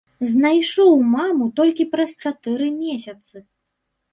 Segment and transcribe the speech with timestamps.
[0.29, 3.35] Знайшоў маму толькі праз чатыры месяцы.